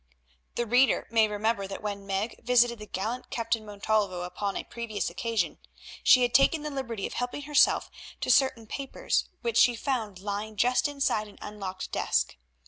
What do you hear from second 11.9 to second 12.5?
desk.